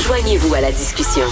Joignez-vous 0.00 0.54
à 0.54 0.60
la 0.60 0.72
discussion. 0.72 1.24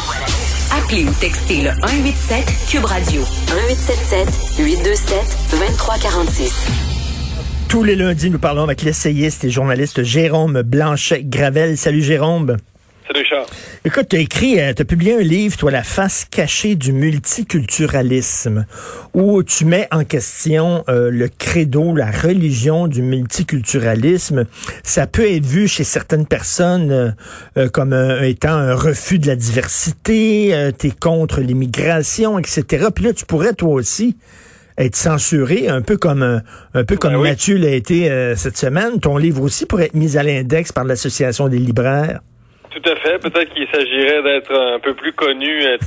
Appelez 0.73 1.05
ou 1.05 1.13
textez 1.21 1.63
le 1.63 1.71
187 1.71 2.45
Cube 2.69 2.85
Radio 2.85 3.23
1877 3.23 4.57
827 4.59 5.37
2346. 5.51 6.67
Tous 7.69 7.85
les 7.85 7.97
lundis, 7.97 8.31
nous 8.31 8.39
parlons 8.39 8.65
avec 8.65 8.83
l'essayiste 8.83 9.45
et 9.45 9.51
journaliste 9.51 10.03
Jérôme 10.03 10.63
Blanchet-Gravel. 10.63 11.77
Salut 11.77 12.03
Jérôme. 12.03 12.57
Écoute, 13.85 14.09
tu 14.11 14.17
as 14.17 14.21
écrit, 14.21 14.55
tu 14.55 14.83
as 14.83 14.85
publié 14.85 15.15
un 15.15 15.23
livre, 15.23 15.57
toi, 15.57 15.71
La 15.71 15.83
face 15.83 16.27
cachée 16.31 16.75
du 16.75 16.93
multiculturalisme, 16.93 18.67
où 19.15 19.43
tu 19.43 19.65
mets 19.65 19.89
en 19.91 20.05
question 20.05 20.85
euh, 20.89 21.11
le 21.11 21.29
credo, 21.29 21.95
la 21.95 22.11
religion 22.11 22.89
du 22.89 23.03
multiculturalisme. 23.03 24.47
Ça 24.83 25.07
peut 25.07 25.31
être 25.31 25.47
vu 25.47 25.69
chez 25.69 25.85
certaines 25.85 26.27
personnes 26.27 26.91
euh, 26.91 27.11
euh, 27.57 27.69
comme 27.69 27.95
étant 28.23 28.53
un 28.53 28.75
refus 28.75 29.19
de 29.19 29.27
la 29.27 29.37
diversité, 29.37 30.71
tu 30.79 30.89
es 30.89 30.91
contre 30.91 31.41
l'immigration, 31.41 32.39
etc. 32.39 32.89
Puis 32.95 33.05
là, 33.05 33.13
tu 33.13 33.25
pourrais, 33.27 33.55
toi 33.55 33.71
aussi, 33.71 34.17
être 34.77 34.97
censuré, 34.97 35.69
un 35.69 35.83
peu 35.83 35.97
comme 35.97 36.43
un, 36.75 36.85
peu 36.85 36.97
comme 36.97 37.13
ben 37.13 37.23
Mathieu 37.23 37.57
l'a 37.57 37.71
été 37.71 38.09
cette 38.37 38.57
semaine. 38.57 38.99
Ton 39.01 39.17
livre 39.17 39.43
aussi 39.43 39.67
pourrait 39.67 39.87
être 39.87 39.95
mis 39.95 40.17
à 40.17 40.23
l'index 40.23 40.73
par 40.73 40.85
l'Association 40.85 41.49
des 41.49 41.59
libraires. 41.59 42.21
Tout 42.71 42.83
à 42.89 42.97
fait. 42.97 43.19
Peut-être 43.19 43.53
qu'il 43.53 43.67
s'agirait 43.69 44.23
d'être 44.23 44.55
un 44.55 44.79
peu 44.79 44.95
plus 44.95 45.13
connu, 45.13 45.63
être, 45.65 45.85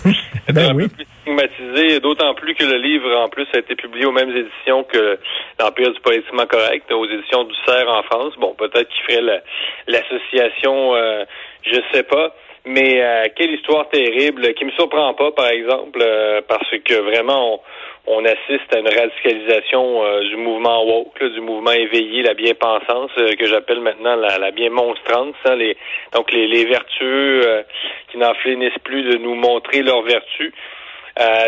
ben 0.53 0.71
un 0.71 0.75
peu 0.75 0.89
plus 0.89 1.05
stigmatisé, 1.21 1.99
d'autant 2.01 2.33
plus 2.33 2.55
que 2.55 2.65
le 2.65 2.77
livre, 2.77 3.09
en 3.15 3.29
plus, 3.29 3.47
a 3.53 3.59
été 3.59 3.75
publié 3.75 4.05
aux 4.05 4.11
mêmes 4.11 4.35
éditions 4.35 4.83
que 4.83 5.17
l'Empire 5.59 5.91
du 5.91 5.99
politiquement 6.01 6.45
correct, 6.45 6.91
aux 6.91 7.05
éditions 7.05 7.45
du 7.45 7.55
CERF 7.65 7.87
en 7.87 8.03
France. 8.03 8.33
Bon, 8.37 8.53
peut-être 8.53 8.89
qu'il 8.89 9.15
ferait 9.15 9.41
l'association, 9.87 10.95
euh, 10.95 11.23
je 11.63 11.79
sais 11.93 12.03
pas. 12.03 12.35
Mais 12.65 13.01
euh, 13.01 13.25
quelle 13.35 13.51
histoire 13.51 13.89
terrible, 13.89 14.53
qui 14.53 14.63
me 14.63 14.71
surprend 14.71 15.13
pas, 15.13 15.31
par 15.31 15.47
exemple, 15.47 15.99
euh, 16.01 16.41
parce 16.47 16.69
que 16.85 16.93
vraiment, 16.93 17.55
on, 17.55 17.59
on 18.05 18.25
assiste 18.25 18.73
à 18.75 18.79
une 18.79 18.89
radicalisation 18.89 20.03
euh, 20.03 20.21
du 20.27 20.35
mouvement 20.35 20.83
woke, 20.85 21.23
du 21.23 21.39
mouvement 21.39 21.71
éveillé, 21.71 22.21
la 22.21 22.33
bien-pensance, 22.33 23.11
euh, 23.17 23.33
que 23.35 23.47
j'appelle 23.47 23.79
maintenant 23.79 24.15
la, 24.15 24.51
bien-monstrance. 24.51 25.35
Hein, 25.45 25.55
les, 25.55 25.77
donc 26.13 26.31
les, 26.31 26.47
les 26.47 26.65
vertueux 26.65 27.41
euh, 27.47 27.63
qui 28.11 28.17
n'en 28.17 28.33
finissent 28.35 28.79
plus 28.83 29.03
de 29.03 29.17
nous 29.17 29.35
montrer 29.35 29.83
leurs 29.83 30.01
vertus. 30.01 30.53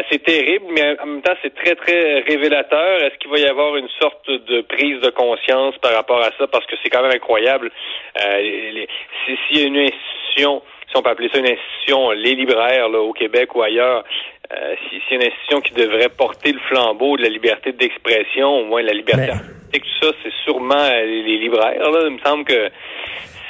c'est 0.09 0.23
terrible, 0.23 0.66
mais 0.70 0.98
en 1.02 1.06
même 1.08 1.22
temps, 1.22 1.36
c'est 1.42 1.53
très, 1.56 1.76
très 1.76 2.20
révélateur. 2.22 3.03
Est-ce 3.03 3.17
qu'il 3.17 3.31
va 3.31 3.39
y 3.39 3.48
avoir 3.48 3.76
une 3.76 3.89
sorte 4.00 4.30
de 4.30 4.61
prise 4.61 5.02
de 5.02 5.09
conscience 5.09 5.76
par 5.80 5.94
rapport 5.94 6.20
à 6.20 6.31
ça? 6.38 6.48
Parce 6.48 6.66
que 6.67 6.76
c'est 6.81 6.89
quand 6.89 7.02
même 7.02 7.16
incroyable. 7.16 7.72
S'il 8.16 9.58
y 9.58 9.64
a 9.64 9.67
une 9.67 9.80
institution 9.80 10.61
si 10.88 10.98
on 10.98 11.02
peut 11.02 11.09
appeler 11.09 11.30
ça 11.33 11.39
une 11.39 11.50
institution, 11.50 12.11
les 12.11 12.36
libraires 12.36 12.89
au 12.92 13.14
Québec 13.14 13.56
ou 13.56 13.61
ailleurs, 13.61 14.03
euh, 14.51 14.75
si 14.89 15.01
c'est 15.07 15.15
une 15.15 15.23
institution 15.23 15.61
qui 15.61 15.73
devrait 15.73 16.09
porter 16.09 16.51
le 16.51 16.59
flambeau 16.67 17.17
de 17.17 17.23
la 17.23 17.29
liberté 17.29 17.71
d'expression, 17.71 18.47
au 18.47 18.65
moins 18.65 18.81
la 18.81 18.93
liberté 18.93 19.31
artistique, 19.31 19.83
tout 19.83 20.07
ça, 20.07 20.13
c'est 20.23 20.33
sûrement 20.43 20.75
euh, 20.75 21.05
les, 21.05 21.37
libraires. 21.37 21.89
Là. 21.89 22.02
Il 22.05 22.13
me 22.13 22.19
semble 22.19 22.45
que 22.45 22.69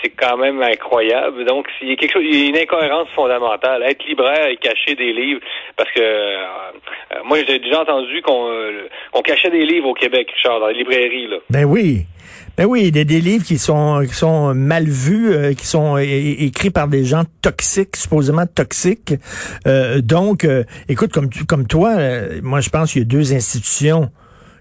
c'est 0.01 0.09
quand 0.11 0.37
même 0.37 0.61
incroyable. 0.61 1.45
Donc, 1.45 1.67
il 1.81 1.89
y 1.89 1.93
a 1.93 1.95
quelque 1.95 2.13
chose, 2.13 2.23
il 2.25 2.35
y 2.35 2.45
a 2.45 2.49
une 2.49 2.57
incohérence 2.57 3.09
fondamentale. 3.09 3.83
Être 3.83 4.05
libraire 4.05 4.47
et 4.47 4.57
cacher 4.57 4.95
des 4.95 5.11
livres, 5.11 5.41
parce 5.75 5.91
que 5.91 6.01
euh, 6.01 7.23
moi, 7.25 7.39
j'ai 7.45 7.59
déjà 7.59 7.81
entendu 7.81 8.21
qu'on 8.21 9.21
cachait 9.23 9.49
des 9.49 9.65
livres 9.65 9.89
au 9.89 9.93
Québec, 9.93 10.31
Richard, 10.33 10.59
dans 10.59 10.67
les 10.67 10.75
librairies. 10.75 11.27
Là. 11.27 11.37
Ben 11.49 11.65
oui. 11.65 12.05
Ben 12.57 12.65
oui, 12.65 12.87
il 12.87 12.95
y 12.95 12.99
a 12.99 13.03
des 13.03 13.19
livres 13.19 13.43
qui 13.43 13.57
sont 13.57 14.01
qui 14.07 14.13
sont 14.13 14.55
mal 14.55 14.85
vus, 14.85 15.33
euh, 15.33 15.53
qui 15.53 15.67
sont 15.67 15.97
écrits 15.97 16.69
par 16.69 16.87
des 16.87 17.03
gens 17.03 17.23
toxiques, 17.41 17.97
supposément 17.97 18.45
toxiques. 18.45 19.13
Euh, 19.67 20.01
donc, 20.01 20.45
euh, 20.45 20.63
écoute, 20.87 21.11
comme 21.11 21.29
comme 21.47 21.67
toi, 21.67 21.97
moi 22.41 22.61
je 22.61 22.69
pense 22.69 22.93
qu'il 22.93 23.01
y 23.01 23.05
a 23.05 23.07
deux 23.07 23.33
institutions 23.33 24.09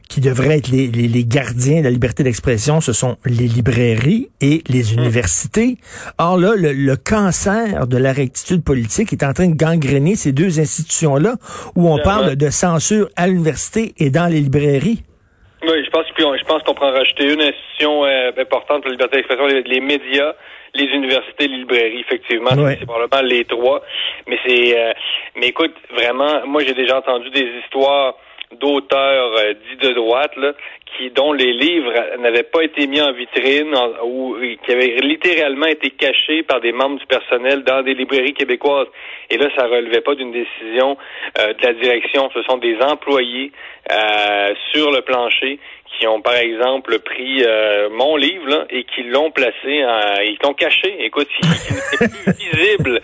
qui 0.09 0.21
devraient 0.21 0.59
être 0.59 0.69
les, 0.69 0.89
les, 0.89 1.25
gardiens 1.25 1.79
de 1.79 1.85
la 1.85 1.91
liberté 1.91 2.23
d'expression, 2.23 2.83
ce 2.83 2.93
sont 2.93 3.17
les 3.25 3.49
librairies 3.49 4.29
et 4.43 4.63
les 4.69 4.83
mmh. 4.83 4.99
universités. 4.99 5.79
Or 6.19 6.37
là, 6.37 6.55
le, 6.57 6.73
le, 6.73 6.97
cancer 6.97 7.87
de 7.87 7.97
la 7.97 8.13
rectitude 8.13 8.63
politique 8.63 9.15
est 9.15 9.25
en 9.25 9.33
train 9.33 9.49
de 9.49 9.57
gangréner 9.57 10.15
ces 10.15 10.33
deux 10.33 10.61
institutions-là, 10.61 11.37
où 11.75 11.91
on 11.91 11.99
parle 11.99 12.37
de 12.37 12.51
censure 12.51 13.09
à 13.17 13.27
l'université 13.29 13.95
et 13.97 14.11
dans 14.11 14.27
les 14.27 14.41
librairies. 14.41 15.03
Oui, 15.63 15.83
je 15.85 15.91
pense 15.91 16.04
je 16.19 16.45
pense 16.45 16.63
qu'on 16.63 16.75
pourra 16.75 16.93
rajouter 16.93 17.33
une 17.33 17.41
institution 17.41 18.05
euh, 18.05 18.31
importante 18.37 18.83
pour 18.83 18.91
la 18.91 18.93
liberté 18.93 19.17
d'expression, 19.17 19.47
les, 19.47 19.81
médias, 19.81 20.35
les 20.75 20.85
universités, 20.85 21.49
les 21.49 21.59
librairies, 21.59 22.01
effectivement. 22.01 22.51
C'est 22.51 22.87
probablement 22.87 23.29
les 23.29 23.45
trois. 23.45 23.83
Mais 24.27 24.39
c'est 24.47 24.79
euh, 24.79 24.93
mais 25.37 25.49
écoute, 25.49 25.75
vraiment, 25.91 26.47
moi 26.47 26.63
j'ai 26.65 26.75
déjà 26.75 26.99
entendu 26.99 27.31
des 27.31 27.49
histoires 27.65 28.17
d'auteurs 28.61 29.33
euh, 29.37 29.55
dits 29.55 29.89
de 29.89 29.95
droite 29.95 30.37
là, 30.37 30.53
qui 30.97 31.11
dont 31.11 31.33
les 31.33 31.53
livres 31.53 31.93
n'avaient 32.19 32.45
pas 32.45 32.63
été 32.63 32.87
mis 32.87 33.01
en 33.01 33.13
vitrine 33.13 33.75
ou 34.05 34.37
qui 34.65 34.73
avaient 34.73 34.97
littéralement 35.03 35.67
été 35.67 35.91
cachés 35.91 36.43
par 36.43 36.61
des 36.61 36.73
membres 36.73 36.99
du 36.99 37.07
personnel 37.07 37.65
dans 37.65 37.83
des 37.83 37.95
librairies 37.95 38.35
québécoises. 38.35 38.89
Et 39.31 39.39
là, 39.39 39.49
ça 39.57 39.67
relevait 39.67 40.01
pas 40.03 40.15
d'une 40.15 40.33
décision 40.33 40.97
euh, 41.39 41.55
de 41.55 41.67
la 41.67 41.73
direction. 41.75 42.31
Ce 42.35 42.43
sont 42.43 42.59
des 42.59 42.77
employés 42.81 43.53
euh, 43.91 44.55
sur 44.73 44.91
le 44.91 45.03
plancher 45.03 45.59
qui 45.99 46.07
ont 46.07 46.21
par 46.21 46.35
exemple 46.35 46.99
pris 47.01 47.45
euh, 47.45 47.89
mon 47.91 48.17
livre 48.17 48.49
là, 48.49 48.65
et 48.71 48.85
qui 48.85 49.05
l'ont 49.05 49.31
placé, 49.31 49.85
en, 49.85 50.21
ils 50.23 50.39
l'ont 50.43 50.55
caché. 50.55 50.95
Écoute, 51.01 51.29
il, 51.41 52.09
plus 52.09 52.33
visible. 52.53 53.01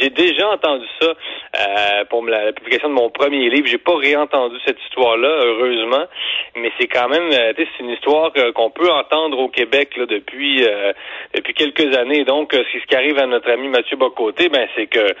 Euh, 0.00 0.04
j'ai 0.04 0.10
déjà 0.10 0.48
entendu 0.48 0.86
ça 1.00 1.08
euh, 1.08 2.04
pour 2.08 2.24
la, 2.26 2.52
publication 2.52 2.88
de 2.88 2.94
mon 2.94 3.10
premier 3.10 3.50
livre. 3.50 3.66
J'ai 3.66 3.78
pas 3.78 3.96
réentendu 3.96 4.56
cette 4.66 4.78
histoire-là, 4.84 5.28
heureusement, 5.44 6.04
mais 6.56 6.70
c'est 6.78 6.88
quand 6.88 7.08
même, 7.08 7.30
c'est 7.30 7.68
une 7.80 7.90
histoire 7.90 8.32
qu'on 8.54 8.70
peut 8.70 8.90
entendre 8.90 9.38
au 9.38 9.48
Québec 9.48 9.96
là, 9.96 10.06
depuis 10.06 10.64
depuis 11.34 11.54
quelques 11.54 11.96
années. 11.96 12.24
Donc, 12.24 12.52
ce 12.52 12.86
qui 12.86 12.96
arrive 12.96 13.18
à 13.18 13.26
notre 13.26 13.50
ami 13.50 13.68
Mathieu 13.68 13.96
Bocoté, 13.96 14.48
ben 14.48 14.66
c'est 14.76 14.86
que 14.86 15.14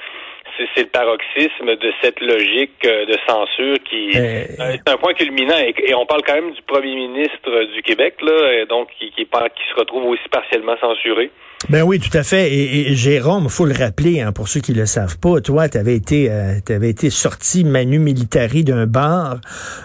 c'est 0.74 0.82
le 0.82 0.88
paroxysme 0.88 1.76
de 1.76 1.92
cette 2.02 2.20
logique 2.20 2.84
euh, 2.84 3.06
de 3.06 3.16
censure 3.26 3.76
qui 3.88 4.10
euh, 4.16 4.72
est 4.74 4.88
un 4.88 4.96
point 4.96 5.14
culminant. 5.14 5.56
Et, 5.58 5.94
on 5.94 6.06
parle 6.06 6.22
quand 6.26 6.34
même 6.34 6.52
du 6.52 6.62
premier 6.62 6.94
ministre 6.94 7.64
du 7.74 7.82
Québec, 7.82 8.16
là, 8.22 8.64
donc 8.66 8.88
qui, 8.98 9.10
qui, 9.10 9.24
qui 9.24 9.68
se 9.68 9.74
retrouve 9.74 10.06
aussi 10.06 10.28
partiellement 10.30 10.76
censuré. 10.80 11.30
Ben 11.70 11.82
oui, 11.82 12.00
tout 12.00 12.18
à 12.18 12.24
fait. 12.24 12.52
Et, 12.52 12.90
et 12.90 12.96
Jérôme, 12.96 13.48
faut 13.48 13.64
le 13.64 13.74
rappeler, 13.74 14.20
hein, 14.20 14.32
pour 14.32 14.48
ceux 14.48 14.58
qui 14.58 14.72
le 14.72 14.86
savent 14.86 15.18
pas, 15.18 15.40
toi, 15.40 15.68
tu 15.68 15.78
avais 15.78 15.94
été, 15.94 16.26
euh, 16.28 16.58
avais 16.68 16.90
été 16.90 17.10
sorti 17.10 17.62
manu 17.62 18.00
militari 18.00 18.64
d'un 18.64 18.88
bar, 18.88 19.40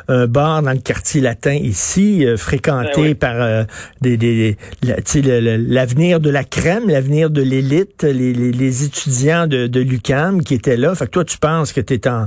un 0.07 0.25
bar 0.25 0.63
dans 0.63 0.71
le 0.71 0.79
quartier 0.79 1.21
latin 1.21 1.53
ici, 1.53 2.25
euh, 2.25 2.37
fréquenté 2.37 3.13
ben 3.13 3.15
par 3.15 3.35
euh, 3.39 3.65
des, 4.01 4.17
des 4.17 4.57
l'avenir 4.81 6.19
de 6.19 6.31
la 6.31 6.43
crème, 6.43 6.89
l'avenir 6.89 7.29
de 7.29 7.43
l'élite, 7.43 8.01
les, 8.01 8.33
les, 8.33 8.83
étudiants 8.83 9.45
de, 9.45 9.67
de 9.67 9.79
l'UCAM 9.79 10.41
qui 10.41 10.55
étaient 10.55 10.77
là. 10.77 10.95
Fait 10.95 11.05
que 11.05 11.11
toi, 11.11 11.23
tu 11.23 11.37
penses 11.37 11.71
que 11.71 11.81
tu 11.81 11.93
es 11.93 12.07
en, 12.07 12.25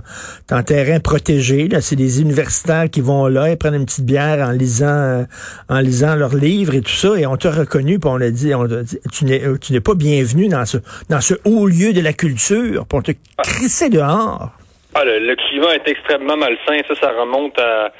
en 0.52 0.62
terrain 0.62 1.00
protégé. 1.00 1.66
Là, 1.66 1.80
c'est 1.80 1.97
des 1.97 2.20
universitaires 2.20 2.88
qui 2.88 3.00
vont 3.00 3.26
là 3.26 3.50
et 3.50 3.56
prennent 3.56 3.74
une 3.74 3.86
petite 3.86 4.06
bière 4.06 4.38
en 4.48 4.52
lisant, 4.52 5.26
en 5.68 5.80
lisant 5.80 6.14
leurs 6.14 6.36
livres 6.36 6.76
et 6.76 6.80
tout 6.80 6.92
ça. 6.92 7.18
Et 7.18 7.26
on 7.26 7.36
t'a 7.36 7.50
reconnu, 7.50 7.98
puis 7.98 8.08
on 8.08 8.20
a 8.20 8.30
dit, 8.30 8.54
on 8.54 8.62
a 8.62 8.82
dit, 8.84 8.98
tu 9.10 9.24
n'es 9.24 9.47
euh, 9.48 9.59
tu 9.59 9.72
n'es 9.72 9.81
pas 9.81 9.94
bienvenu 9.94 10.48
dans 10.48 10.64
ce, 10.64 10.78
dans 11.09 11.20
ce 11.20 11.34
haut 11.44 11.66
lieu 11.66 11.92
de 11.92 12.00
la 12.00 12.12
culture 12.12 12.86
pour 12.86 13.03
te 13.03 13.12
crisser 13.42 13.88
dehors. 13.91 14.50
Ah, 14.94 15.04
le, 15.04 15.34
climat 15.36 15.75
est 15.75 15.88
extrêmement 15.88 16.36
malsain. 16.36 16.81
Ça, 16.88 16.94
ça 16.94 17.12
remonte 17.12 17.59
à, 17.59 17.92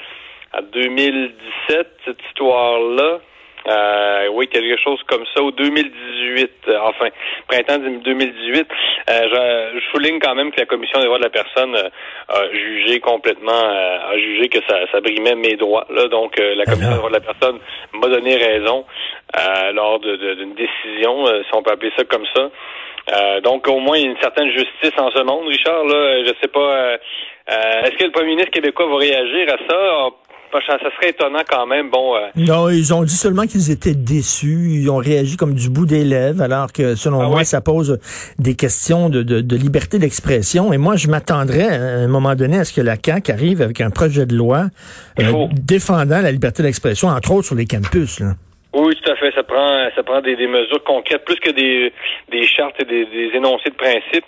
à 0.53 0.61
2017, 0.61 1.87
cette 2.05 2.17
histoire-là. 2.29 3.19
Euh, 3.67 4.27
oui, 4.31 4.47
quelque 4.47 4.81
chose 4.81 4.99
comme 5.07 5.25
ça, 5.35 5.43
au 5.43 5.51
2018, 5.51 6.51
euh, 6.69 6.79
enfin, 6.81 7.09
printemps 7.47 7.79
2018. 7.79 8.67
Euh, 9.09 9.73
je, 9.73 9.79
souligne 9.91 10.19
quand 10.19 10.33
même 10.33 10.51
que 10.51 10.59
la 10.59 10.65
Commission 10.65 10.99
des 10.99 11.05
droits 11.05 11.17
de 11.17 11.23
la 11.23 11.29
personne 11.29 11.75
a 11.75 12.51
jugé 12.53 12.99
complètement, 12.99 13.51
a 13.51 14.17
jugé 14.17 14.47
que 14.47 14.59
ça, 14.67 14.79
ça 14.91 15.01
brimait 15.01 15.35
mes 15.35 15.55
droits. 15.55 15.85
Là, 15.89 16.07
donc, 16.07 16.37
la 16.37 16.65
Commission 16.65 16.91
des 16.91 16.97
droits 16.97 17.09
de 17.09 17.15
la 17.15 17.19
personne 17.19 17.59
m'a 17.93 18.07
donné 18.07 18.37
raison 18.37 18.85
lors 19.73 19.99
d'une 19.99 20.53
décision, 20.55 21.25
si 21.27 21.53
on 21.53 21.61
peut 21.61 21.71
appeler 21.71 21.91
ça 21.97 22.03
comme 22.05 22.25
ça. 22.35 23.41
donc, 23.41 23.67
au 23.67 23.79
moins, 23.79 23.97
il 23.97 24.03
y 24.03 24.07
a 24.07 24.11
une 24.11 24.21
certaine 24.21 24.49
justice 24.51 24.97
en 24.97 25.11
ce 25.11 25.23
monde, 25.23 25.47
Richard. 25.47 25.83
Là, 25.85 26.23
je 26.23 26.33
sais 26.41 26.47
pas. 26.47 26.97
Est-ce 27.47 27.97
que 27.97 28.05
le 28.05 28.11
premier 28.11 28.29
ministre 28.29 28.51
québécois 28.51 28.87
va 28.87 28.97
réagir 28.97 29.47
à 29.53 29.57
ça? 29.67 30.09
Ça 30.51 30.77
serait 30.95 31.09
étonnant 31.09 31.43
quand 31.49 31.67
même. 31.67 31.89
Bon. 31.89 32.15
Euh, 32.15 32.27
non, 32.35 32.69
ils 32.69 32.93
ont 32.93 33.03
dit 33.03 33.15
seulement 33.15 33.45
qu'ils 33.45 33.71
étaient 33.71 33.93
déçus. 33.93 34.69
Ils 34.71 34.89
ont 34.89 34.97
réagi 34.97 35.37
comme 35.37 35.53
du 35.53 35.69
bout 35.69 35.85
des 35.85 36.03
lèvres, 36.03 36.41
alors 36.41 36.71
que 36.71 36.95
selon 36.95 37.21
ah 37.21 37.27
moi, 37.27 37.43
ça 37.43 37.61
pose 37.61 37.99
des 38.37 38.55
questions 38.55 39.09
de, 39.09 39.23
de, 39.23 39.41
de 39.41 39.55
liberté 39.55 39.99
d'expression. 39.99 40.73
Et 40.73 40.77
moi, 40.77 40.95
je 40.95 41.07
m'attendrais 41.07 41.67
à 41.67 41.99
un 41.99 42.07
moment 42.07 42.35
donné 42.35 42.59
à 42.59 42.65
ce 42.65 42.73
que 42.73 42.81
la 42.81 42.95
CAQ 43.03 43.31
arrive 43.31 43.61
avec 43.61 43.81
un 43.81 43.89
projet 43.89 44.25
de 44.25 44.35
loi 44.35 44.65
euh, 45.19 45.47
défendant 45.51 46.21
la 46.21 46.31
liberté 46.31 46.63
d'expression, 46.63 47.09
entre 47.09 47.31
autres 47.31 47.47
sur 47.47 47.55
les 47.55 47.65
campus. 47.65 48.19
Là. 48.19 48.35
Oui, 48.73 48.95
tout 48.95 49.11
à 49.11 49.15
fait. 49.15 49.31
Ça 49.33 49.43
prend, 49.43 49.89
ça 49.95 50.03
prend 50.03 50.21
des, 50.21 50.35
mesures 50.47 50.83
concrètes, 50.83 51.25
plus 51.25 51.39
que 51.39 51.49
des, 51.49 51.91
des 52.29 52.45
chartes 52.45 52.81
et 52.81 52.85
des, 52.85 53.31
énoncés 53.33 53.69
de 53.69 53.75
principe. 53.75 54.25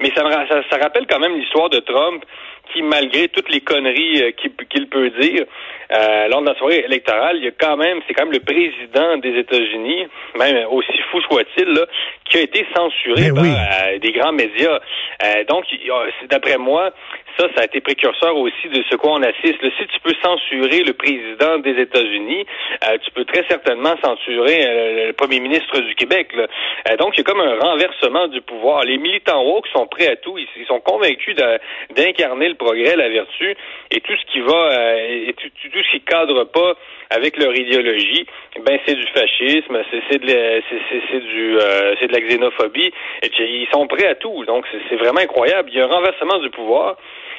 Mais 0.00 0.10
ça, 0.16 0.22
ça, 0.48 0.62
ça 0.68 0.78
rappelle 0.78 1.06
quand 1.08 1.20
même 1.20 1.36
l'histoire 1.36 1.70
de 1.70 1.78
Trump, 1.78 2.24
qui, 2.72 2.82
malgré 2.82 3.28
toutes 3.28 3.50
les 3.50 3.60
conneries 3.60 4.22
euh, 4.22 4.30
qu'il 4.32 4.88
peut 4.88 5.10
dire, 5.10 5.44
euh, 5.92 6.28
lors 6.28 6.40
de 6.40 6.48
la 6.48 6.54
soirée 6.56 6.84
électorale, 6.86 7.36
il 7.36 7.44
y 7.44 7.48
a 7.48 7.52
quand 7.52 7.76
même, 7.76 8.00
c'est 8.06 8.14
quand 8.14 8.24
même 8.24 8.32
le 8.32 8.40
président 8.40 9.16
des 9.18 9.38
États-Unis, 9.38 10.06
même 10.38 10.66
aussi 10.70 10.98
fou 11.10 11.20
soit-il, 11.22 11.78
qui 12.24 12.38
a 12.38 12.40
été 12.40 12.66
censuré 12.74 13.30
par 13.34 13.44
euh, 13.44 13.98
des 13.98 14.12
grands 14.12 14.32
médias. 14.32 14.80
Euh, 15.22 15.44
donc, 15.44 15.64
d'après 16.30 16.56
moi, 16.56 16.90
ça, 17.38 17.48
ça 17.54 17.62
a 17.62 17.64
été 17.64 17.80
précurseur 17.80 18.36
aussi 18.36 18.68
de 18.68 18.82
ce 18.88 18.96
quoi 18.96 19.12
on 19.12 19.22
assiste. 19.22 19.60
si 19.60 19.86
tu 19.86 20.00
peux 20.02 20.14
censurer 20.22 20.84
le 20.84 20.92
président 20.92 21.58
des 21.58 21.80
États-Unis, 21.80 22.46
euh, 22.84 22.98
tu 23.02 23.10
peux 23.10 23.24
très 23.24 23.44
certainement 23.48 23.94
censurer 24.02 24.64
euh, 24.66 25.06
le 25.08 25.12
premier 25.12 25.40
ministre 25.40 25.80
du 25.80 25.94
Québec. 25.94 26.28
Euh, 26.36 26.96
donc, 26.96 27.14
il 27.14 27.18
y 27.18 27.20
a 27.20 27.24
comme 27.24 27.40
un 27.40 27.58
renversement 27.58 28.28
du 28.28 28.40
pouvoir. 28.40 28.84
Les 28.84 28.98
militants 28.98 29.42
woke 29.42 29.66
sont 29.68 29.86
prêts 29.86 30.08
à 30.08 30.16
tout. 30.16 30.38
Ils, 30.38 30.46
sont 30.66 30.80
convaincus 30.80 31.36
d'incarner 31.94 32.48
le 32.48 32.54
progrès, 32.54 32.96
la 32.96 33.08
vertu, 33.08 33.54
et 33.90 34.00
tout 34.00 34.14
ce 34.16 34.32
qui 34.32 34.40
va, 34.40 34.96
et 35.06 35.34
tout, 35.36 35.48
ce 35.62 35.90
qui 35.90 36.00
cadre 36.00 36.44
pas 36.44 36.74
avec 37.10 37.36
leur 37.36 37.54
idéologie, 37.54 38.26
ben 38.64 38.78
c'est 38.86 38.94
du 38.94 39.06
fascisme, 39.08 39.78
c'est 39.90 40.18
de, 40.18 42.06
de 42.06 42.12
la 42.12 42.20
xénophobie. 42.20 42.92
Et 43.22 43.30
ils 43.38 43.68
sont 43.72 43.86
prêts 43.86 44.06
à 44.06 44.14
tout. 44.14 44.44
Donc, 44.46 44.64
c'est 44.88 44.96
vraiment 44.96 45.20
incroyable. 45.20 45.68
Il 45.70 45.78
y 45.78 45.80
a 45.82 45.84
un 45.84 45.88
renversement 45.88 46.38
du 46.38 46.48
pouvoir. 46.48 46.96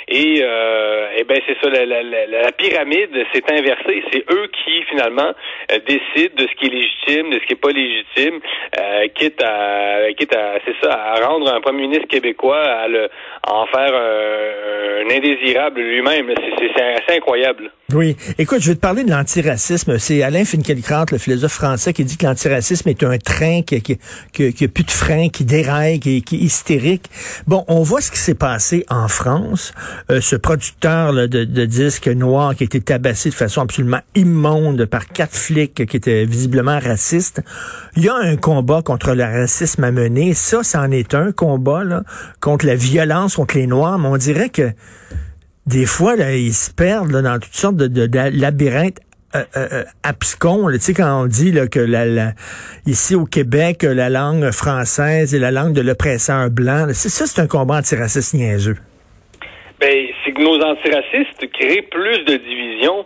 Et, 0.08 0.40
euh, 0.42 1.08
eh 1.18 1.24
ben 1.24 1.40
c'est 1.48 1.58
ça, 1.62 1.70
la, 1.70 1.86
la, 1.86 2.04
la, 2.04 2.52
pyramide 2.52 3.10
s'est 3.34 3.44
inversée. 3.50 4.04
C'est 4.12 4.24
eux 4.32 4.48
qui 4.64 4.84
finalement 4.84 5.32
euh, 5.72 5.80
décident 5.88 6.36
de 6.36 6.48
ce 6.48 6.56
qui 6.56 6.68
est 6.68 6.70
légitime, 6.70 7.32
de 7.32 7.40
ce 7.40 7.46
qui 7.46 7.54
est 7.54 7.62
pas 7.62 7.72
légitime, 7.72 8.40
euh, 8.80 9.08
quitte 9.16 9.42
à, 9.44 10.14
quitte 10.18 10.36
à, 10.36 10.60
c'est 10.66 10.76
ça, 10.82 10.94
à 10.94 11.26
rendre 11.28 11.54
un 11.54 11.62
premier 11.62 11.88
ministre 11.88 12.08
québécois 12.08 12.62
à, 12.62 12.88
le, 12.88 13.10
en 13.48 13.66
faire 13.68 13.94
un, 13.94 15.10
indésirable 15.10 15.82
lui-même. 15.82 16.34
C'est 16.60 16.82
assez 16.82 17.18
incroyable. 17.18 17.72
Oui. 17.94 18.18
Écoute, 18.40 18.62
je 18.62 18.70
vais 18.70 18.76
te 18.76 18.80
parler 18.80 19.04
de 19.04 19.12
l'antiracisme. 19.12 20.00
C'est 20.00 20.24
Alain 20.24 20.44
Finkielkraut, 20.44 21.06
le 21.12 21.20
philosophe 21.20 21.52
français, 21.52 21.94
qui 21.94 22.04
dit 22.04 22.18
que 22.18 22.26
l'antiracisme 22.26 22.90
est 22.90 23.04
un 23.04 23.20
train 23.20 23.62
qui, 23.62 23.80
qui, 23.80 24.00
qui, 24.34 24.54
qui 24.54 24.66
a 24.66 24.68
plus 24.68 24.86
de 24.86 24.92
frein, 24.92 25.30
qui 25.30 25.46
déraille, 25.46 26.00
qui, 26.00 26.18
est 26.18 26.32
hystérique. 26.32 27.12
Bon, 27.46 27.64
on 27.68 27.84
voit 27.84 28.02
ce 28.02 28.10
qui 28.10 28.18
s'est 28.18 28.34
passé 28.34 28.88
en 28.90 29.08
France. 29.08 29.72
Euh, 30.10 30.20
ce 30.20 30.36
producteur 30.36 31.14
de, 31.14 31.28
de, 31.28 31.66
disques 31.66 32.08
noirs 32.08 32.56
qui 32.56 32.64
a 32.64 32.66
été 32.66 32.82
tabassé 32.82 33.30
de 33.30 33.36
façon 33.36 33.62
absolument 33.62 34.02
immonde 34.16 34.86
par 34.88 35.08
quatre 35.08 35.36
flics 35.36 35.86
qui 35.86 35.98
étaient 35.98 36.26
visiblement 36.26 36.80
racistes. 36.80 37.44
Il 37.98 38.04
y 38.04 38.10
a 38.10 38.16
un 38.16 38.36
combat 38.36 38.82
contre 38.82 39.14
le 39.14 39.24
racisme 39.24 39.84
à 39.84 39.92
mener. 39.92 40.34
Ça, 40.34 40.64
c'en 40.64 40.90
est 40.90 41.14
un 41.14 41.32
combat 41.32 41.84
là, 41.84 42.02
contre 42.40 42.66
la 42.66 42.76
violence 42.76 43.36
contre 43.36 43.58
les 43.58 43.68
Noirs. 43.68 44.00
Mais 44.00 44.08
on 44.08 44.18
dirait 44.18 44.50
que 44.50 44.72
des 45.68 45.86
fois, 45.86 46.16
là, 46.16 46.36
ils 46.36 46.54
se 46.54 46.72
perdent 46.72 47.12
dans 47.12 47.40
toutes 47.40 47.56
sortes 47.56 47.78
de, 47.78 47.88
de, 47.88 48.06
de 48.06 48.40
labyrinthes 48.40 49.00
euh, 49.36 49.44
euh, 49.58 49.68
euh 49.74 49.84
abscons. 50.04 50.70
Tu 50.72 50.80
sais, 50.80 50.94
quand 50.94 51.24
on 51.24 51.26
dit 51.26 51.52
là, 51.52 51.68
que 51.68 51.80
la, 51.80 52.32
ici 52.86 53.16
au 53.16 53.26
Québec, 53.26 53.84
la 53.84 54.10
langue 54.10 54.52
française 54.52 55.34
est 55.34 55.40
la 55.40 55.52
langue 55.52 55.74
de 55.74 55.82
l'oppresseur 55.82 56.50
blanc, 56.50 56.88
ça, 56.94 57.26
c'est 57.26 57.42
un 57.42 57.48
combat 57.48 57.78
antiraciste 57.80 58.34
niaiseux. 58.34 58.78
Ben, 59.80 60.08
c'est 60.24 60.32
que 60.32 60.42
nos 60.42 60.62
antiracistes 60.62 61.52
créent 61.52 61.82
plus 61.82 62.24
de 62.26 62.38
divisions 62.38 63.06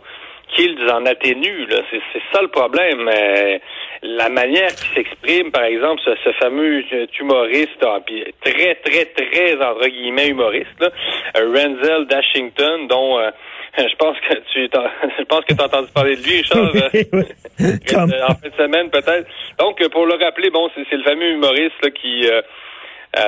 qu'ils 0.56 0.78
en 0.92 1.06
atténuent. 1.06 1.66
C'est 1.90 2.22
ça 2.32 2.42
le 2.42 2.50
problème. 2.50 3.08
Euh, 3.08 3.58
la 4.02 4.30
manière 4.30 4.70
qu'il 4.76 4.94
s'exprime, 4.96 5.52
par 5.52 5.64
exemple, 5.64 6.02
ce, 6.06 6.32
fameux 6.34 6.84
humoriste, 7.20 7.84
ah, 7.84 8.00
très, 8.42 8.76
très, 8.76 9.06
très, 9.06 9.56
entre 9.62 9.88
guillemets, 9.88 10.30
humoriste, 10.30 10.80
là, 10.80 10.90
euh, 11.38 11.48
Renzel 11.48 12.06
Dashington, 12.08 12.88
dont 12.88 13.20
euh, 13.20 13.30
je 13.78 13.96
pense 13.98 14.18
que 14.22 14.36
tu 14.54 14.70
je 15.20 15.24
pense 15.26 15.46
que 15.46 15.54
tu 15.54 15.62
as 15.62 15.66
entendu 15.66 15.90
parler 15.94 16.16
de 16.16 16.24
lui, 16.24 16.38
Richard, 17.60 18.04
en 18.04 18.36
fin 18.36 18.50
de 18.50 18.56
semaine 18.56 18.90
peut-être. 18.90 19.28
Donc, 19.60 19.86
pour 19.90 20.06
le 20.06 20.16
rappeler, 20.16 20.50
bon, 20.50 20.70
c'est 20.74 20.96
le 20.96 21.04
fameux 21.04 21.32
humoriste 21.32 21.92
qui, 22.02 22.26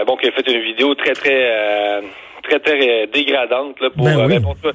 bon, 0.07 0.15
qui 0.15 0.27
a 0.27 0.31
fait 0.31 0.47
une 0.47 0.62
vidéo 0.62 0.95
très, 0.95 1.13
très 1.13 2.01
très, 2.41 2.59
très 2.59 3.07
dégradante 3.07 3.79
là, 3.79 3.89
pour, 3.89 4.05
ben 4.05 4.19
euh, 4.19 4.71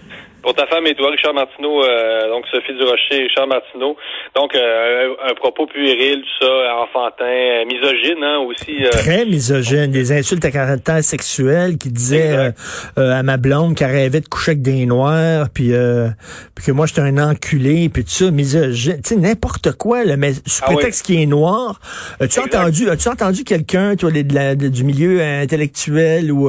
pour 0.46 0.54
ta 0.54 0.64
femme 0.68 0.86
et 0.86 0.94
toi, 0.94 1.10
Richard 1.10 1.34
Martineau, 1.34 1.82
euh, 1.82 2.30
donc 2.30 2.44
Sophie 2.52 2.72
Durocher, 2.74 3.24
Richard 3.24 3.48
Martineau. 3.48 3.96
Donc, 4.36 4.54
euh, 4.54 5.08
un, 5.28 5.34
propos 5.34 5.66
puéril, 5.66 6.22
tout 6.22 6.46
ça, 6.46 6.52
enfantin, 6.84 7.24
euh, 7.24 7.64
misogyne 7.64 8.22
hein, 8.22 8.38
aussi. 8.46 8.76
Très 8.92 9.24
misogyne, 9.24 9.90
des 9.90 10.12
insultes 10.12 10.44
à 10.44 10.52
caractère 10.52 11.02
sexuel 11.02 11.78
qui 11.78 11.90
disaient 11.90 12.52
à 12.96 13.22
ma 13.24 13.38
blonde 13.38 13.74
qu'elle 13.74 13.90
rêvait 13.90 14.20
de 14.20 14.28
coucher 14.28 14.52
avec 14.52 14.62
des 14.62 14.86
noirs, 14.86 15.48
puis, 15.52 15.70
que 15.70 16.70
moi 16.70 16.86
j'étais 16.86 17.00
un 17.00 17.18
enculé, 17.18 17.88
puis 17.88 18.04
tout 18.04 18.10
ça, 18.10 18.30
misogyne, 18.30 19.00
tu 19.02 19.14
sais, 19.14 19.16
n'importe 19.16 19.72
quoi, 19.72 20.04
là, 20.04 20.16
mais 20.16 20.32
sous 20.46 20.62
ah 20.62 20.72
prétexte 20.72 21.06
qui 21.06 21.20
est 21.20 21.26
noir. 21.26 21.80
As-tu 22.20 22.38
entendu, 22.38 22.88
as-tu 22.88 23.08
entendu 23.08 23.42
quelqu'un, 23.42 23.96
toi, 23.96 24.12
de 24.12 24.68
du 24.68 24.84
milieu 24.84 25.20
intellectuel 25.20 26.30
ou 26.30 26.48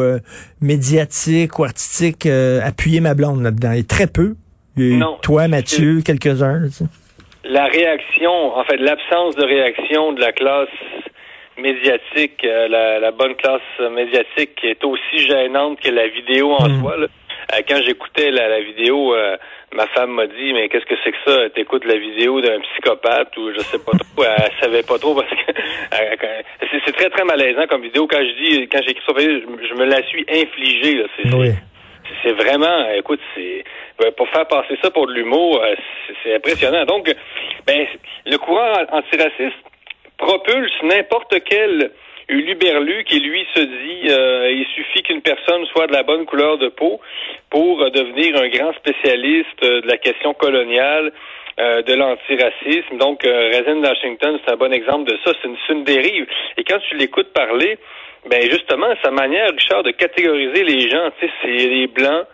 médiatique 0.61 1.59
ou 1.59 1.63
artistique, 1.63 2.25
appuyer 2.25 2.99
ma 2.99 3.13
blonde 3.13 3.43
là-dedans? 3.43 3.73
très 3.87 4.07
peu. 4.07 4.35
non. 4.77 5.17
Toi, 5.21 5.47
Mathieu, 5.47 6.01
quelques-uns. 6.05 6.69
La 7.43 7.65
réaction, 7.65 8.57
en 8.57 8.63
fait, 8.65 8.77
l'absence 8.77 9.35
de 9.35 9.45
réaction 9.45 10.13
de 10.13 10.19
la 10.19 10.31
classe 10.33 10.67
médiatique, 11.57 12.43
euh, 12.43 12.67
la, 12.99 13.11
bonne 13.11 13.35
classe 13.35 13.61
médiatique 13.91 14.59
est 14.63 14.83
aussi 14.83 15.19
gênante 15.19 15.79
que 15.79 15.89
la 15.89 16.07
vidéo 16.07 16.53
en 16.53 16.69
hmm. 16.69 16.81
soi. 16.81 16.95
Euh, 16.99 17.07
quand 17.67 17.81
j'écoutais 17.85 18.31
la, 18.31 18.59
vidéo, 18.61 19.13
euh, 19.15 19.37
ma 19.73 19.87
femme 19.87 20.11
m'a 20.11 20.27
dit 20.27 20.53
mais 20.53 20.69
qu'est-ce 20.69 20.85
que 20.85 20.95
c'est 21.03 21.11
que 21.11 21.17
ça? 21.25 21.49
T'écoutes 21.49 21.85
la 21.85 21.97
vidéo 21.97 22.41
d'un 22.41 22.59
psychopathe 22.59 23.35
ou 23.37 23.51
je 23.53 23.59
sais 23.59 23.79
pas 23.79 23.91
trop. 24.15 24.23
Elle 24.23 24.51
savait 24.61 24.83
pas 24.83 24.97
trop 24.99 25.15
parce 25.15 25.29
que 25.29 25.51
c'est 26.85 26.93
très 26.93 27.09
très 27.09 27.23
malaisant 27.23 27.67
comme 27.67 27.81
vidéo. 27.81 28.07
Quand 28.07 28.21
je 28.21 28.43
dis 28.43 28.67
quand 28.67 28.81
j'écris 28.85 29.03
ça, 29.05 29.13
je, 29.17 29.73
me 29.73 29.85
la 29.85 30.03
suis 30.03 30.25
infligée. 30.29 31.05
Oui 31.33 31.51
c'est 32.23 32.31
vraiment, 32.31 32.89
écoute, 32.91 33.19
c'est 33.35 33.63
euh, 34.03 34.11
pour 34.11 34.27
faire 34.29 34.47
passer 34.47 34.77
ça 34.81 34.91
pour 34.91 35.07
de 35.07 35.13
l'humour, 35.13 35.61
euh, 35.61 35.75
c'est 36.23 36.35
impressionnant. 36.35 36.85
Donc, 36.85 37.13
ben, 37.65 37.87
le 38.25 38.37
courant 38.37 38.73
antiraciste 38.91 39.55
propulse 40.17 40.71
n'importe 40.83 41.35
quel 41.45 41.91
uluberlu 42.29 43.03
qui 43.05 43.19
lui 43.19 43.45
se 43.55 43.61
dit 43.61 44.09
euh, 44.09 44.51
il 44.51 44.65
suffit 44.75 45.03
qu'une 45.03 45.21
personne 45.21 45.65
soit 45.67 45.87
de 45.87 45.93
la 45.93 46.03
bonne 46.03 46.25
couleur 46.25 46.57
de 46.57 46.67
peau 46.67 46.99
pour 47.49 47.89
devenir 47.91 48.35
un 48.41 48.49
grand 48.49 48.73
spécialiste 48.73 49.61
de 49.61 49.87
la 49.87 49.97
question 49.97 50.33
coloniale, 50.33 51.11
de 51.57 51.93
l'antiracisme. 51.95 52.97
Donc, 52.99 53.23
Raisin 53.23 53.81
Washington, 53.81 54.37
c'est 54.45 54.53
un 54.53 54.57
bon 54.57 54.71
exemple 54.71 55.09
de 55.09 55.17
ça. 55.25 55.31
C'est 55.41 55.47
une, 55.47 55.57
une, 55.69 55.83
dérive. 55.85 56.27
Et 56.55 56.63
quand 56.63 56.77
tu 56.87 56.95
l'écoutes 56.97 57.33
parler, 57.33 57.79
ben 58.29 58.41
justement, 58.43 58.87
sa 59.03 59.09
manière, 59.09 59.49
Richard, 59.51 59.83
de 59.83 59.91
catégoriser 59.91 60.63
les 60.63 60.89
gens, 60.89 61.09
tu 61.19 61.25
sais, 61.25 61.33
c'est 61.41 61.47
les 61.47 61.87
blancs. 61.87 62.27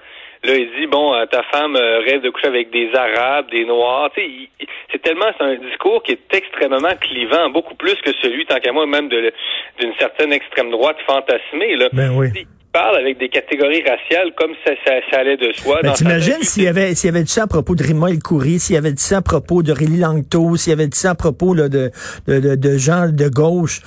Là, 0.43 0.55
il 0.55 0.69
dit 0.77 0.87
bon, 0.87 1.13
euh, 1.13 1.25
ta 1.25 1.41
femme 1.43 1.75
euh, 1.77 1.99
rêve 1.99 2.21
de 2.21 2.29
coucher 2.29 2.47
avec 2.47 2.69
des 2.71 2.89
Arabes, 2.93 3.45
des 3.49 3.63
Noirs. 3.65 4.09
Tu 4.13 4.21
sais, 4.21 4.67
c'est 4.91 5.01
tellement 5.01 5.27
c'est 5.37 5.43
un 5.45 5.55
discours 5.55 6.03
qui 6.03 6.11
est 6.11 6.35
extrêmement 6.35 6.95
clivant, 6.99 7.49
beaucoup 7.49 7.75
plus 7.75 7.95
que 8.03 8.11
celui, 8.21 8.45
tant 8.45 8.59
qu'à 8.59 8.73
moi, 8.73 8.85
même 8.85 9.07
d'une 9.07 9.93
certaine 9.97 10.33
extrême 10.33 10.69
droite 10.69 10.97
fantasmée. 11.07 11.77
Là. 11.77 11.87
Ben 11.93 12.11
oui. 12.15 12.27
Il 12.35 12.45
parle 12.73 12.97
avec 12.97 13.19
des 13.19 13.29
catégories 13.29 13.83
raciales 13.87 14.33
comme 14.35 14.53
ça, 14.65 14.73
ça, 14.85 15.19
allait 15.19 15.37
de 15.37 15.53
soi. 15.53 15.79
Ben, 15.81 15.93
T'imagines 15.93 16.41
s'il 16.41 16.63
y 16.63 16.67
avait 16.67 16.93
s'il 16.95 17.11
y 17.11 17.13
avait 17.15 17.23
dit 17.23 17.31
ça 17.31 17.43
à 17.43 17.47
propos 17.47 17.75
de 17.75 17.83
Rima 17.83 18.09
El 18.09 18.19
Khoury, 18.19 18.59
s'il 18.59 18.75
y 18.75 18.77
avait 18.77 18.91
dit 18.91 19.03
ça 19.03 19.17
à 19.17 19.21
propos 19.21 19.63
de 19.63 19.71
Réli 19.71 19.97
Langto, 19.97 20.57
s'il 20.57 20.71
y 20.71 20.73
avait 20.73 20.87
dit 20.87 20.97
ça 20.97 21.11
à 21.11 21.15
propos 21.15 21.53
là, 21.53 21.69
de, 21.69 21.91
de, 22.27 22.39
de, 22.39 22.55
de 22.55 22.77
gens 22.77 23.07
de 23.07 23.29
gauche, 23.29 23.81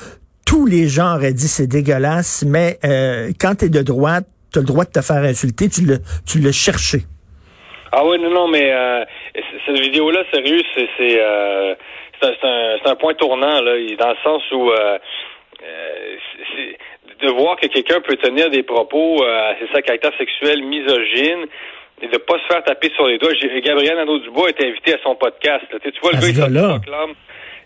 tous 0.47 0.65
les 0.65 0.89
gens 0.89 1.17
auraient 1.17 1.35
dit 1.35 1.49
c'est 1.49 1.67
dégueulasse, 1.67 2.45
mais 2.47 2.79
euh, 2.85 3.33
quand 3.39 3.57
tu 3.57 3.67
es 3.67 3.69
de 3.69 3.83
droite, 3.83 4.27
tu 4.53 4.59
as 4.59 4.63
le 4.63 4.67
droit 4.67 4.85
de 4.85 4.91
te 4.91 5.01
faire 5.01 5.23
insulter, 5.23 5.69
tu 5.69 5.83
le 5.83 5.99
tu 6.27 6.53
cherché. 6.53 6.99
Ah 7.93 8.05
oui, 8.05 8.19
non, 8.19 8.31
non, 8.31 8.49
mais 8.49 8.71
euh, 8.73 9.05
cette 9.65 9.81
vidéo-là, 9.81 10.23
sérieux, 10.33 10.61
c'est 10.75 10.89
c'est 10.99 11.21
euh, 11.21 11.75
un, 12.23 12.91
un, 12.91 12.95
point 12.97 13.15
tournant, 13.15 13.61
là, 13.61 13.73
dans 13.99 14.11
le 14.11 14.17
sens 14.23 14.43
où 14.53 14.71
euh, 14.71 14.99
de 17.21 17.29
voir 17.31 17.57
que 17.57 17.67
quelqu'un 17.69 18.01
peut 18.01 18.17
tenir 18.17 18.51
des 18.51 18.63
propos 18.63 19.23
à 19.25 19.55
sa 19.73 19.83
caractère 19.83 20.13
sexuel 20.19 20.63
misogyne 20.65 21.47
et 22.03 22.09
de 22.09 22.19
pas 22.19 22.39
se 22.39 22.47
faire 22.53 22.63
taper 22.65 22.91
sur 22.95 23.07
les 23.07 23.19
doigts. 23.19 23.33
Gabriel 23.65 23.97
Nadeau-Dubois 23.97 24.51
est 24.51 24.63
invité 24.63 24.95
à 24.95 24.99
son 25.03 25.15
podcast. 25.15 25.65
Tu 25.71 26.01
vois, 26.03 26.13
le 26.13 26.33
gars, 26.33 26.49
il 26.49 27.17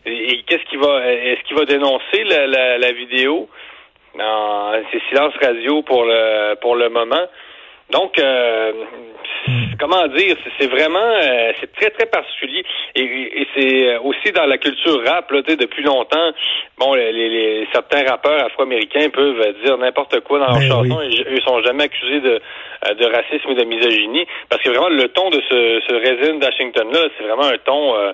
et, 0.07 0.43
qu'est-ce 0.47 0.65
qu'il 0.71 0.79
va 0.79 1.07
est-ce 1.07 1.43
qu'il 1.45 1.57
va 1.57 1.65
dénoncer 1.65 2.25
la, 2.25 2.93
vidéo? 2.93 3.49
Non, 4.19 4.73
c'est 4.91 5.01
silence 5.09 5.35
radio 5.41 5.83
pour 5.83 6.05
le 6.05 6.55
pour 6.57 6.77
le 6.77 6.89
moment. 6.89 7.27
Donc, 7.91 8.19
euh, 8.19 8.73
comment 9.81 10.07
dire, 10.09 10.37
c'est 10.59 10.69
vraiment, 10.69 10.99
euh, 10.99 11.53
c'est 11.59 11.73
très 11.73 11.91
très 11.91 12.07
particulier 12.07 12.65
et, 12.95 13.47
c'est 13.55 13.87
euh, 13.89 14.01
aussi 14.03 14.33
dans 14.33 14.47
la 14.47 14.59
culture 14.59 15.03
rap 15.05 15.31
là, 15.31 15.43
depuis 15.43 15.83
longtemps. 15.83 16.31
Bon, 16.79 16.95
les, 16.95 17.67
certains 17.73 18.05
rappeurs 18.09 18.45
afro-américains 18.45 19.09
peuvent 19.11 19.55
dire 19.65 19.77
n'importe 19.79 20.21
quoi 20.21 20.39
dans 20.39 20.47
leurs 20.47 20.61
ben 20.61 20.69
chansons 20.69 21.03
et 21.03 21.09
ils 21.09 21.43
sont 21.43 21.63
jamais 21.63 21.85
accusés 21.85 22.21
de, 22.21 22.41
euh, 22.87 22.95
de 22.95 23.07
racisme 23.07 23.51
ou 23.51 23.55
de 23.55 23.65
misogynie 23.65 24.27
parce 24.49 24.63
que 24.63 24.71
vraiment 24.71 24.89
le 24.89 25.09
ton 25.09 25.29
de 25.31 25.43
ce, 25.51 25.81
ce 25.89 25.95
résine 25.95 26.39
d'Washington 26.39 26.89
là, 26.93 27.01
c'est 27.17 27.25
vraiment 27.25 27.45
un 27.45 27.59
ton 27.59 27.95
euh, 27.95 28.13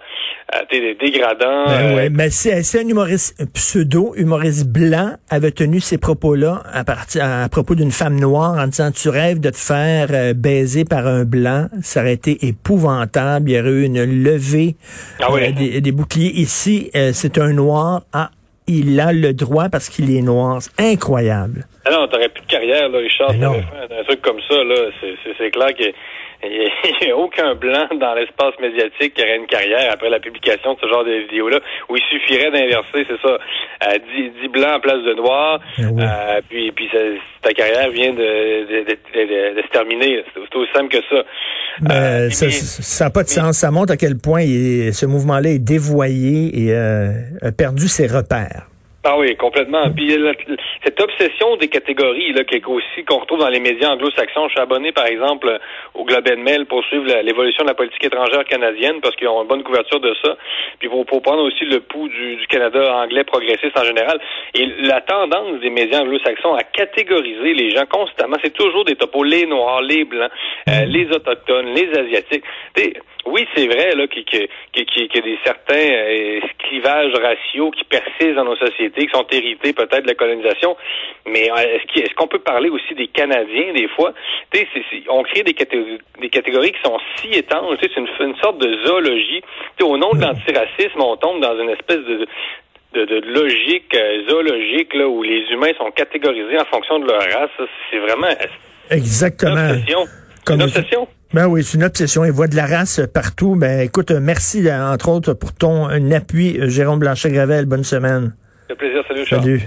dégradant. 1.01 1.67
Ben 1.67 1.97
ouais, 1.97 2.11
mais 2.11 2.31
c'est 2.31 2.79
un 2.79 2.89
humoriste 2.89 3.45
pseudo 3.53 4.15
humoriste 4.17 4.67
blanc 4.67 5.15
avait 5.29 5.51
tenu 5.51 5.81
ces 5.81 5.99
propos-là 5.99 6.63
à 6.73 6.85
partir 6.85 7.25
à 7.25 7.49
propos 7.49 7.75
d'une 7.75 7.91
femme 7.91 8.19
noire 8.19 8.57
en 8.59 8.67
disant 8.67 8.91
tu 8.91 9.09
rêves 9.09 9.41
de 9.41 9.51
te 9.51 9.57
faire 9.57 10.35
baiser 10.35 10.85
par 10.85 11.07
un 11.07 11.25
blanc, 11.25 11.69
ça 11.83 12.01
aurait 12.01 12.15
été 12.15 12.47
épouvantable. 12.47 13.51
Il 13.51 13.57
y 13.57 13.61
aurait 13.61 13.71
eu 13.71 13.85
une 13.85 14.05
levée 14.05 14.77
ah 15.21 15.29
euh, 15.33 15.81
des, 15.81 15.93
boucliers. 15.93 16.33
Ici, 16.35 16.91
euh, 16.95 17.11
c'est 17.13 17.39
un 17.39 17.53
noir. 17.53 18.03
Ah, 18.13 18.31
il 18.67 18.99
a 19.01 19.13
le 19.13 19.33
droit 19.33 19.69
parce 19.69 19.89
qu'il 19.89 20.15
est 20.15 20.23
noir. 20.23 20.61
C'est 20.63 20.93
incroyable. 20.93 21.67
Ah 21.87 21.93
non, 21.93 22.09
t'aurais 22.09 22.29
plus 22.29 22.43
de 22.43 22.51
carrière, 22.51 22.89
là, 22.89 22.99
Richard. 22.99 23.31
Un 23.31 24.05
truc 24.05 24.21
comme 24.21 24.41
ça, 24.49 24.57
là, 24.65 24.91
c'est 25.39 25.51
clair 25.53 25.69
que 25.69 25.93
il 26.43 27.07
n'y 27.07 27.13
a 27.13 27.17
aucun 27.17 27.55
blanc 27.55 27.87
dans 27.99 28.15
l'espace 28.15 28.55
médiatique 28.61 29.15
qui 29.15 29.23
aurait 29.23 29.37
une 29.37 29.47
carrière 29.47 29.93
après 29.93 30.11
la 30.11 30.21
publication 30.21 30.75
de 30.75 30.79
ce 30.83 30.89
genre 30.89 31.05
de 31.05 31.27
vidéos-là, 31.29 31.61
où 31.89 31.97
il 31.97 32.03
suffirait 32.11 32.51
d'inverser, 32.51 33.07
c'est 33.09 33.21
ça, 33.23 33.39
10, 33.83 34.45
euh, 34.45 34.49
blancs 34.49 34.77
en 34.77 34.81
place 34.81 35.03
de 35.05 35.15
noirs, 35.15 35.61
eh 35.79 35.83
euh, 35.83 36.41
puis, 36.49 36.73
puis 36.73 36.91
ta 37.43 37.53
carrière 37.53 37.91
vient 37.91 38.13
de, 38.13 38.85
de, 38.85 39.63
se 39.63 39.71
terminer. 39.73 40.25
C'est 40.35 40.57
aussi 40.57 40.71
simple 40.75 40.89
que 40.89 41.03
ça. 41.09 41.23
Euh, 41.93 42.31
ça 42.31 43.05
n'a 43.05 43.11
pas 43.11 43.23
de 43.23 43.29
sens. 43.29 43.59
Ça 43.59 43.71
montre 43.71 43.93
à 43.93 43.97
quel 43.97 44.19
point 44.19 44.43
ce 44.43 45.07
mouvement-là 45.07 45.51
est 45.51 45.59
dévoyé 45.59 46.51
et 46.55 46.75
a 46.75 47.53
perdu 47.57 47.89
ses 47.89 48.07
repères. 48.07 48.67
Ah 49.09 49.17
oui, 49.17 49.37
complètement. 49.37 49.89
Puis 49.95 50.19
cette 50.83 51.01
obsession 51.01 51.55
des 51.59 51.69
catégories 51.69 52.33
là, 52.33 52.43
qui 52.43 52.61
aussi 52.67 53.05
qu'on 53.05 53.19
retrouve 53.19 53.39
dans 53.39 53.49
les 53.49 53.61
médias 53.61 53.91
anglo-saxons. 53.91 54.49
Je 54.49 54.55
suis 54.55 54.61
abonné, 54.61 54.91
par 54.91 55.07
exemple, 55.07 55.61
au 55.95 56.05
Globe 56.05 56.29
and 56.29 56.43
Mail 56.43 56.67
pour 56.67 56.85
suivre 56.87 57.05
l'évolution 57.23 57.63
de 57.63 57.69
la 57.69 57.75
politique 57.75 58.03
étrangère 58.03 58.45
canadienne 58.45 59.01
parce 59.01 59.15
qu'ils 59.15 59.29
ont 59.29 59.43
une 59.43 59.49
bonne 59.49 59.63
couverture 59.63 60.01
de 60.01 60.13
ça. 60.25 60.37
Puis 60.81 60.89
pour, 60.89 61.07
pour 61.07 61.23
prendre 61.23 61.45
aussi 61.45 61.65
le 61.67 61.79
pouls 61.79 62.09
du, 62.09 62.45
Canada 62.49 62.97
anglais 62.97 63.23
progressiste 63.23 63.79
en 63.79 63.85
général. 63.85 64.21
Et 64.55 64.67
la 64.81 65.01
tendance 65.03 65.61
des 65.61 65.71
médias 65.71 66.01
anglo-saxons 66.01 66.55
à 66.55 66.65
catégoriser 66.65 67.55
les 67.55 67.71
gens 67.71 67.87
constamment, 67.87 68.39
c'est 68.43 68.55
toujours 68.55 68.85
des 68.85 68.97
topos 68.97 69.23
les 69.23 69.47
noirs, 69.47 69.83
les 69.83 70.05
blancs, 70.05 70.31
euh, 70.69 70.85
les 70.87 71.07
autochtones, 71.13 71.75
les 71.75 71.97
asiatiques. 71.97 72.45
Oui, 73.27 73.47
c'est 73.55 73.67
vrai 73.67 73.95
là 73.95 74.07
qu'il 74.07 74.25
y, 74.33 75.19
a 75.19 75.21
des 75.21 75.39
certains 75.45 75.75
euh, 75.75 76.41
clivages 76.59 77.13
raciaux 77.15 77.71
qui 77.71 77.85
persistent 77.85 78.37
dans 78.37 78.45
nos 78.45 78.57
sociétés 78.57 79.07
qui 79.07 79.13
sont 79.13 79.27
hérités 79.31 79.73
peut-être 79.73 80.03
de 80.03 80.09
la 80.09 80.15
colonisation. 80.15 80.77
Mais 81.27 81.51
euh, 81.51 81.79
est-ce 81.95 82.15
qu'on 82.15 82.29
peut 82.29 82.39
parler 82.39 82.69
aussi 82.69 82.95
des 82.95 83.09
Canadiens 83.09 83.73
des 83.75 83.89
fois? 83.89 84.13
on 85.09 85.23
crée 85.25 85.43
des 85.43 85.55
catégories, 85.55 85.99
des 86.21 86.29
catégories 86.29 86.73
qui 86.73 86.83
sont 86.85 86.99
si 87.17 87.29
étanches. 87.31 87.79
C'est 87.81 87.97
une, 87.97 88.37
sorte 88.37 88.59
de 88.59 88.87
zoologie. 88.87 89.43
au 89.83 89.97
nom 89.97 90.11
de 90.13 90.21
l'antiracisme, 90.21 91.01
on 91.01 91.17
tombe 91.17 91.41
dans 91.41 91.59
une 91.59 91.71
espèce 91.71 92.05
de, 92.05 92.27
de, 92.95 93.21
logique 93.27 93.95
euh, 93.95 94.29
zoologique 94.29 94.95
là, 94.95 95.09
où 95.09 95.23
les 95.23 95.43
humains 95.51 95.73
sont 95.79 95.91
catégorisés 95.91 96.59
en 96.59 96.65
fonction 96.67 96.99
de 97.01 97.07
leur 97.07 97.21
race. 97.21 97.51
C'est 97.91 97.99
vraiment 97.99 98.29
Exactement. 98.91 99.57
une 99.57 99.71
obsession. 99.71 100.05
Comme 100.45 100.57
une 100.57 100.63
obsession? 100.63 101.09
Ben 101.37 101.49
oui, 101.49 101.63
c'est 101.63 101.77
une 101.77 101.85
obsession. 101.85 102.25
Il 102.25 102.33
voit 102.33 102.47
de 102.47 102.57
la 102.57 102.65
race 102.65 102.99
partout. 103.13 103.57
Ben 103.57 103.81
écoute, 103.81 104.11
merci 104.11 104.73
entre 104.73 105.11
autres 105.11 105.35
pour 105.35 105.53
ton 105.53 105.85
appui, 106.11 106.57
Jérôme 106.63 106.99
Blanchet-Gravel. 106.99 107.67
Bonne 107.67 107.85
semaine. 107.85 108.35
C'est 108.67 108.75
plaisir. 108.75 109.05
Salut, 109.07 109.27
Salut. 109.27 109.63